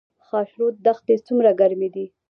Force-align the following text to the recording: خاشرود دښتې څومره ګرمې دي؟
خاشرود 0.27 0.75
دښتې 0.85 1.15
څومره 1.27 1.51
ګرمې 1.59 1.89
دي؟ 1.93 2.05